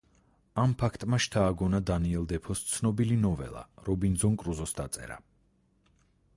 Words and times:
ამ 0.61 0.71
ფაქტმა 0.83 1.19
შთააგონა 1.25 1.81
დანიელ 1.89 2.25
დეფოს 2.33 2.63
ცნობილი 2.71 3.19
ნოველა 3.27 3.61
„რობინზონ 3.91 4.41
კრუზოს“ 4.43 4.77
დაწერა. 4.83 5.23